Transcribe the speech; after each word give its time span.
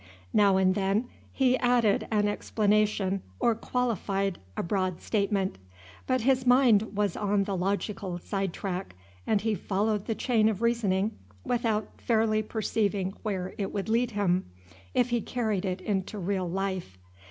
Now 0.33 0.57
and 0.57 0.73
then 0.73 1.05
he 1.31 1.59
added 1.59 2.07
an 2.09 2.27
explanation 2.27 3.21
or 3.39 3.53
qualified 3.53 4.39
abroad 4.57 4.99
statement. 4.99 5.59
But 6.07 6.21
his 6.21 6.47
mind 6.47 6.97
was 6.97 7.15
on 7.15 7.43
the 7.43 7.55
logical 7.55 8.17
side 8.17 8.51
track, 8.51 8.95
and 9.27 9.41
he 9.41 9.53
followed 9.53 10.07
the 10.07 10.15
chain 10.15 10.49
of 10.49 10.63
reasoning 10.63 11.11
without 11.45 11.87
fairly 12.01 12.41
perceiving 12.41 13.13
where 13.21 13.53
it 13.59 13.71
would 13.71 13.89
lead 13.89 14.09
him, 14.09 14.45
if 14.95 15.11
he 15.11 15.21
carried 15.21 15.65
it 15.65 15.81
into 15.81 16.17
real 16.17 16.49
life. 16.49 16.97